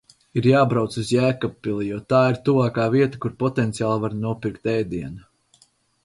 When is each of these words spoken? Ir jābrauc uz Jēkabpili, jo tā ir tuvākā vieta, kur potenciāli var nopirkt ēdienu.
Ir 0.39 0.45
jābrauc 0.51 0.95
uz 1.01 1.09
Jēkabpili, 1.15 1.83
jo 1.91 1.99
tā 2.13 2.21
ir 2.31 2.39
tuvākā 2.49 2.85
vieta, 2.95 3.19
kur 3.25 3.35
potenciāli 3.43 4.03
var 4.07 4.15
nopirkt 4.23 4.67
ēdienu. 4.73 5.63